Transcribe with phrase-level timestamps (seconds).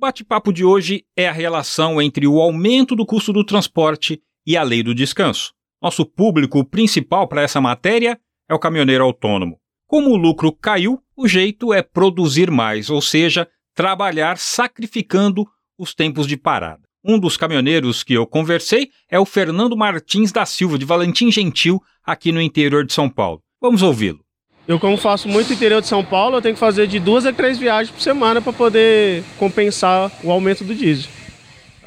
[0.00, 4.62] bate-papo de hoje é a relação entre o aumento do custo do transporte e a
[4.62, 5.52] lei do descanso.
[5.80, 8.18] Nosso público principal para essa matéria
[8.48, 9.58] é o caminhoneiro autônomo.
[9.86, 15.46] Como o lucro caiu, o jeito é produzir mais, ou seja, trabalhar sacrificando
[15.78, 16.82] os tempos de parada.
[17.04, 21.78] Um dos caminhoneiros que eu conversei é o Fernando Martins da Silva, de Valentim Gentil,
[22.02, 23.42] aqui no interior de São Paulo.
[23.60, 24.24] Vamos ouvi-lo.
[24.70, 27.32] Eu, como faço muito interior de São Paulo, eu tenho que fazer de duas a
[27.32, 31.10] três viagens por semana para poder compensar o aumento do diesel.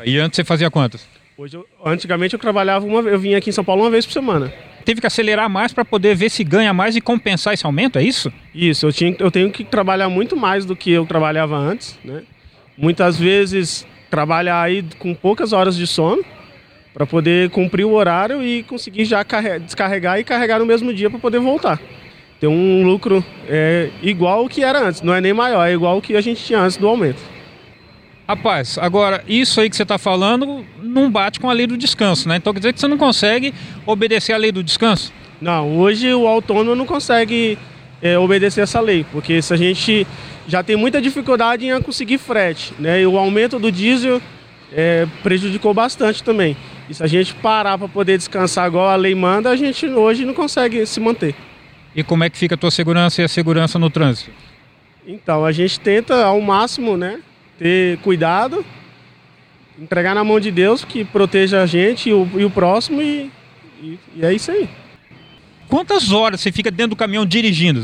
[0.04, 1.08] E antes você fazia quantas?
[1.38, 4.12] Hoje, eu, antigamente eu trabalhava uma, eu vinha aqui em São Paulo uma vez por
[4.12, 4.52] semana.
[4.84, 8.04] Teve que acelerar mais para poder ver se ganha mais e compensar esse aumento, é
[8.04, 8.34] isso?
[8.54, 12.24] Isso, eu, tinha, eu tenho que trabalhar muito mais do que eu trabalhava antes, né?
[12.78, 16.22] Muitas vezes trabalhar aí com poucas horas de sono
[16.94, 19.24] para poder cumprir o horário e conseguir já
[19.62, 21.80] descarregar e carregar no mesmo dia para poder voltar
[22.44, 25.94] ter um lucro é, igual ao que era antes, não é nem maior, é igual
[25.94, 27.22] ao que a gente tinha antes do aumento.
[28.28, 32.28] Rapaz, agora, isso aí que você está falando não bate com a lei do descanso,
[32.28, 32.36] né?
[32.36, 33.54] Então quer dizer que você não consegue
[33.86, 35.14] obedecer à lei do descanso?
[35.40, 37.58] Não, hoje o autônomo não consegue
[38.02, 40.06] é, obedecer essa lei, porque se a gente
[40.46, 43.04] já tem muita dificuldade em conseguir frete, né?
[43.04, 44.22] E o aumento do diesel
[44.74, 46.58] é, prejudicou bastante também.
[46.90, 50.26] E se a gente parar para poder descansar igual a lei manda, a gente hoje
[50.26, 51.34] não consegue se manter.
[51.96, 54.32] E como é que fica a tua segurança e a segurança no trânsito?
[55.06, 57.20] Então, a gente tenta ao máximo, né,
[57.60, 58.66] ter cuidado,
[59.80, 63.32] entregar na mão de Deus que proteja a gente e o, e o próximo e,
[63.82, 64.70] e, e, é isso aí.
[65.68, 67.84] Quantas horas você fica dentro do caminhão dirigindo?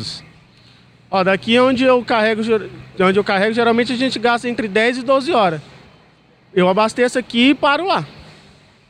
[1.11, 2.41] Ó, daqui onde eu carrego,
[2.99, 5.61] onde eu carrego, geralmente a gente gasta entre 10 e 12 horas.
[6.53, 8.05] Eu abasteço aqui e paro lá.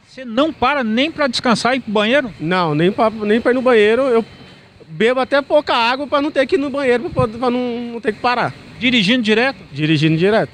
[0.06, 2.34] Você não para nem para descansar e ir pro banheiro?
[2.40, 4.02] Não, nem para nem ir no banheiro.
[4.04, 4.26] Eu
[4.90, 8.14] bebo até pouca água para não ter que ir no banheiro, para não, não ter
[8.14, 8.54] que parar.
[8.80, 9.60] Dirigindo direto?
[9.72, 10.54] Dirigindo direto.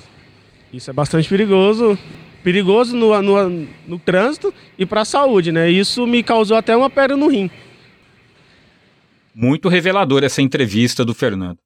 [0.73, 1.97] Isso é bastante perigoso.
[2.43, 5.69] Perigoso no, no, no trânsito e para a saúde, né?
[5.69, 7.49] Isso me causou até uma pedra no rim.
[9.33, 11.57] Muito revelador essa entrevista do Fernando.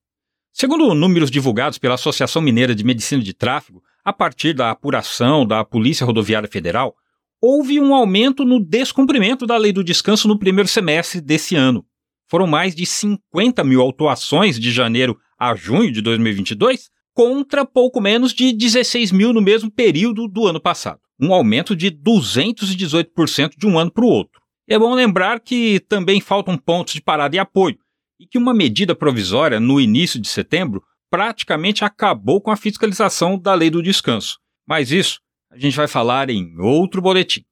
[0.53, 5.63] Segundo números divulgados pela Associação Mineira de Medicina de Tráfego, a partir da apuração da
[5.65, 6.95] Polícia Rodoviária Federal,
[7.41, 11.85] houve um aumento no descumprimento da lei do descanso no primeiro semestre desse ano
[12.29, 18.33] foram mais de 50 mil autuações de janeiro a junho de 2022, contra pouco menos
[18.33, 20.99] de 16 mil no mesmo período do ano passado.
[21.19, 24.39] Um aumento de 218% de um ano para o outro.
[24.67, 27.77] É bom lembrar que também faltam pontos de parada e apoio,
[28.19, 33.53] e que uma medida provisória no início de setembro praticamente acabou com a fiscalização da
[33.53, 34.37] lei do descanso.
[34.67, 35.19] Mas isso
[35.51, 37.43] a gente vai falar em outro boletim.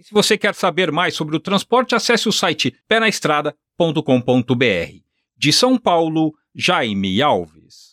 [0.00, 5.02] E se você quer saber mais sobre o transporte, acesse o site penaestrada.com.br.
[5.36, 7.89] De São Paulo, Jaime Alves.